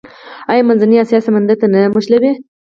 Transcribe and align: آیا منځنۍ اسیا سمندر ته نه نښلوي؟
آیا 0.51 0.63
منځنۍ 0.69 0.97
اسیا 0.99 1.19
سمندر 1.27 1.55
ته 1.61 1.65
نه 1.73 1.79
نښلوي؟ 1.93 2.31